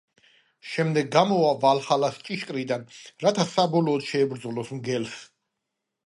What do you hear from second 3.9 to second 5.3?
შეებრძოლოს მგელს.